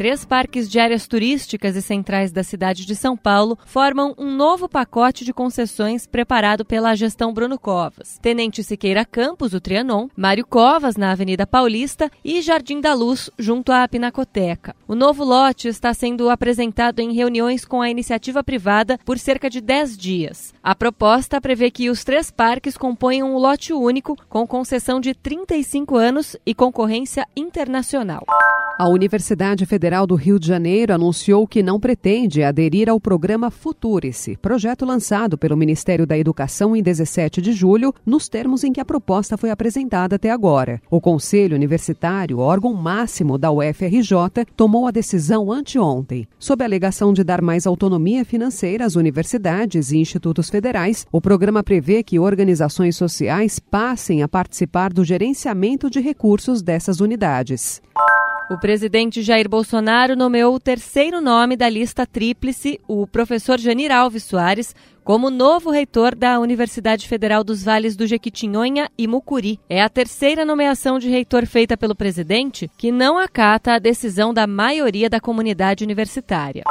Três 0.00 0.24
parques 0.24 0.66
de 0.66 0.80
áreas 0.80 1.06
turísticas 1.06 1.76
e 1.76 1.82
centrais 1.82 2.32
da 2.32 2.42
cidade 2.42 2.86
de 2.86 2.96
São 2.96 3.14
Paulo 3.14 3.58
formam 3.66 4.14
um 4.16 4.34
novo 4.34 4.66
pacote 4.66 5.26
de 5.26 5.32
concessões 5.34 6.06
preparado 6.06 6.64
pela 6.64 6.94
gestão 6.94 7.34
Bruno 7.34 7.58
Covas. 7.58 8.18
Tenente 8.22 8.64
Siqueira 8.64 9.04
Campos, 9.04 9.52
o 9.52 9.60
Trianon, 9.60 10.08
Mário 10.16 10.46
Covas, 10.46 10.96
na 10.96 11.12
Avenida 11.12 11.46
Paulista 11.46 12.10
e 12.24 12.40
Jardim 12.40 12.80
da 12.80 12.94
Luz, 12.94 13.28
junto 13.38 13.72
à 13.72 13.86
Pinacoteca. 13.86 14.74
O 14.88 14.94
novo 14.94 15.22
lote 15.22 15.68
está 15.68 15.92
sendo 15.92 16.30
apresentado 16.30 17.00
em 17.00 17.12
reuniões 17.12 17.66
com 17.66 17.82
a 17.82 17.90
iniciativa 17.90 18.42
privada 18.42 18.98
por 19.04 19.18
cerca 19.18 19.50
de 19.50 19.60
10 19.60 19.98
dias. 19.98 20.54
A 20.62 20.74
proposta 20.74 21.42
prevê 21.42 21.70
que 21.70 21.90
os 21.90 22.04
três 22.04 22.30
parques 22.30 22.74
componham 22.74 23.34
um 23.34 23.36
lote 23.36 23.74
único 23.74 24.16
com 24.30 24.46
concessão 24.46 24.98
de 24.98 25.12
35 25.12 25.94
anos 25.94 26.36
e 26.46 26.54
concorrência 26.54 27.26
internacional. 27.36 28.24
A 28.80 28.88
Universidade 28.88 29.66
Federal 29.66 30.06
do 30.06 30.14
Rio 30.14 30.40
de 30.40 30.46
Janeiro 30.46 30.94
anunciou 30.94 31.46
que 31.46 31.62
não 31.62 31.78
pretende 31.78 32.42
aderir 32.42 32.88
ao 32.88 32.98
programa 32.98 33.50
Futurice, 33.50 34.38
projeto 34.38 34.86
lançado 34.86 35.36
pelo 35.36 35.54
Ministério 35.54 36.06
da 36.06 36.16
Educação 36.16 36.74
em 36.74 36.82
17 36.82 37.42
de 37.42 37.52
julho, 37.52 37.94
nos 38.06 38.26
termos 38.26 38.64
em 38.64 38.72
que 38.72 38.80
a 38.80 38.84
proposta 38.86 39.36
foi 39.36 39.50
apresentada 39.50 40.16
até 40.16 40.30
agora. 40.30 40.80
O 40.90 40.98
Conselho 40.98 41.56
Universitário, 41.56 42.38
órgão 42.38 42.72
máximo 42.72 43.36
da 43.36 43.52
UFRJ, 43.52 44.46
tomou 44.56 44.86
a 44.86 44.90
decisão 44.90 45.52
anteontem. 45.52 46.26
Sob 46.38 46.64
a 46.64 46.66
alegação 46.66 47.12
de 47.12 47.22
dar 47.22 47.42
mais 47.42 47.66
autonomia 47.66 48.24
financeira 48.24 48.86
às 48.86 48.96
universidades 48.96 49.92
e 49.92 49.98
institutos 49.98 50.48
federais, 50.48 51.06
o 51.12 51.20
programa 51.20 51.62
prevê 51.62 52.02
que 52.02 52.18
organizações 52.18 52.96
sociais 52.96 53.58
passem 53.58 54.22
a 54.22 54.28
participar 54.28 54.90
do 54.90 55.04
gerenciamento 55.04 55.90
de 55.90 56.00
recursos 56.00 56.62
dessas 56.62 57.02
unidades. 57.02 57.82
O 58.50 58.58
presidente 58.58 59.22
Jair 59.22 59.48
Bolsonaro 59.48 60.16
nomeou 60.16 60.52
o 60.52 60.58
terceiro 60.58 61.20
nome 61.20 61.56
da 61.56 61.68
lista 61.68 62.04
tríplice, 62.04 62.80
o 62.88 63.06
professor 63.06 63.60
Janir 63.60 63.92
Alves 63.92 64.24
Soares, 64.24 64.74
como 65.10 65.28
novo 65.28 65.72
reitor 65.72 66.14
da 66.14 66.38
Universidade 66.38 67.08
Federal 67.08 67.42
dos 67.42 67.64
Vales 67.64 67.96
do 67.96 68.06
Jequitinhonha 68.06 68.88
e 68.96 69.08
Mucuri. 69.08 69.58
É 69.68 69.82
a 69.82 69.88
terceira 69.88 70.44
nomeação 70.44 71.00
de 71.00 71.08
reitor 71.08 71.46
feita 71.46 71.76
pelo 71.76 71.96
presidente 71.96 72.70
que 72.78 72.92
não 72.92 73.18
acata 73.18 73.72
a 73.72 73.80
decisão 73.80 74.32
da 74.32 74.46
maioria 74.46 75.10
da 75.10 75.18
comunidade 75.18 75.82
universitária. 75.82 76.62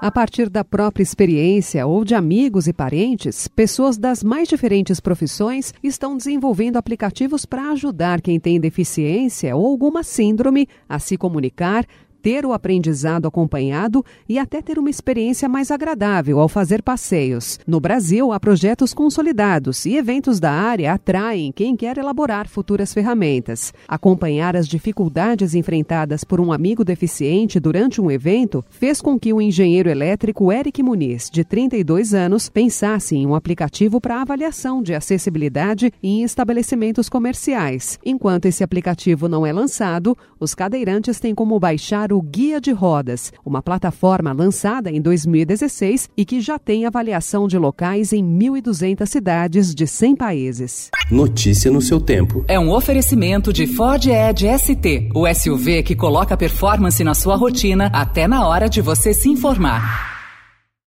A 0.00 0.10
partir 0.10 0.48
da 0.48 0.64
própria 0.64 1.02
experiência 1.02 1.86
ou 1.86 2.06
de 2.06 2.14
amigos 2.14 2.66
e 2.66 2.72
parentes, 2.72 3.48
pessoas 3.48 3.98
das 3.98 4.24
mais 4.24 4.48
diferentes 4.48 4.98
profissões 4.98 5.74
estão 5.82 6.16
desenvolvendo 6.16 6.78
aplicativos 6.78 7.44
para 7.44 7.70
ajudar 7.72 8.22
quem 8.22 8.40
tem 8.40 8.58
deficiência 8.58 9.54
ou 9.54 9.66
alguma 9.66 10.02
síndrome 10.02 10.66
a 10.88 10.98
se 10.98 11.18
comunicar, 11.18 11.84
ter 12.24 12.46
o 12.46 12.54
aprendizado 12.54 13.28
acompanhado 13.28 14.02
e 14.26 14.38
até 14.38 14.62
ter 14.62 14.78
uma 14.78 14.88
experiência 14.88 15.46
mais 15.46 15.70
agradável 15.70 16.40
ao 16.40 16.48
fazer 16.48 16.82
passeios. 16.82 17.60
No 17.66 17.78
Brasil, 17.78 18.32
há 18.32 18.40
projetos 18.40 18.94
consolidados 18.94 19.84
e 19.84 19.98
eventos 19.98 20.40
da 20.40 20.50
área 20.50 20.94
atraem 20.94 21.52
quem 21.52 21.76
quer 21.76 21.98
elaborar 21.98 22.48
futuras 22.48 22.94
ferramentas. 22.94 23.74
Acompanhar 23.86 24.56
as 24.56 24.66
dificuldades 24.66 25.54
enfrentadas 25.54 26.24
por 26.24 26.40
um 26.40 26.50
amigo 26.50 26.82
deficiente 26.82 27.60
durante 27.60 28.00
um 28.00 28.10
evento 28.10 28.64
fez 28.70 29.02
com 29.02 29.20
que 29.20 29.30
o 29.30 29.42
engenheiro 29.42 29.90
elétrico 29.90 30.50
Eric 30.50 30.82
Muniz, 30.82 31.28
de 31.30 31.44
32 31.44 32.14
anos, 32.14 32.48
pensasse 32.48 33.14
em 33.14 33.26
um 33.26 33.34
aplicativo 33.34 34.00
para 34.00 34.22
avaliação 34.22 34.82
de 34.82 34.94
acessibilidade 34.94 35.92
em 36.02 36.22
estabelecimentos 36.22 37.10
comerciais. 37.10 37.98
Enquanto 38.02 38.46
esse 38.46 38.64
aplicativo 38.64 39.28
não 39.28 39.44
é 39.44 39.52
lançado, 39.52 40.16
os 40.40 40.54
cadeirantes 40.54 41.20
têm 41.20 41.34
como 41.34 41.60
baixar 41.60 42.13
o 42.14 42.22
Guia 42.22 42.60
de 42.60 42.70
Rodas, 42.70 43.32
uma 43.44 43.60
plataforma 43.60 44.32
lançada 44.32 44.90
em 44.90 45.00
2016 45.00 46.08
e 46.16 46.24
que 46.24 46.40
já 46.40 46.58
tem 46.58 46.86
avaliação 46.86 47.48
de 47.48 47.58
locais 47.58 48.12
em 48.12 48.24
1.200 48.24 49.06
cidades 49.06 49.74
de 49.74 49.86
100 49.86 50.16
países. 50.16 50.90
Notícia 51.10 51.70
no 51.70 51.82
seu 51.82 52.00
tempo. 52.00 52.44
É 52.46 52.58
um 52.58 52.72
oferecimento 52.72 53.52
de 53.52 53.66
Ford 53.66 54.06
Edge 54.06 54.46
ST, 54.58 55.10
o 55.14 55.26
SUV 55.32 55.82
que 55.82 55.96
coloca 55.96 56.36
performance 56.36 57.02
na 57.02 57.14
sua 57.14 57.36
rotina 57.36 57.90
até 57.92 58.28
na 58.28 58.46
hora 58.46 58.68
de 58.68 58.80
você 58.80 59.12
se 59.12 59.28
informar. 59.28 60.13